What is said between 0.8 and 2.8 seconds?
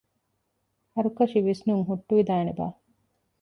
ހަރުކަށި ވިސްނުން ހުއްޓުވިދާނެ ބާ؟